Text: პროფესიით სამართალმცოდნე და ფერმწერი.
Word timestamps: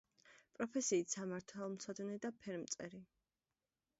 პროფესიით 0.59 1.13
სამართალმცოდნე 1.15 2.17
და 2.25 2.33
ფერმწერი. 2.45 3.05